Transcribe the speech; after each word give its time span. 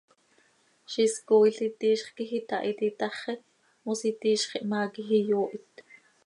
Ziix 0.91 1.03
is 1.13 1.17
cooil 1.27 1.57
iti 1.67 1.85
iizx 1.89 2.07
quij 2.15 2.31
itahit 2.39 2.79
itaxi, 2.89 3.33
mos 3.83 4.01
iti 4.11 4.27
iizx 4.33 4.51
ihmaa 4.59 4.91
quij 4.93 5.11
iyoohit. 5.19 5.75